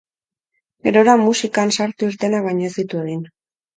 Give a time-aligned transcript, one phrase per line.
[0.87, 3.23] Gerora musikan sartu-irtenak baino ez ditu egin.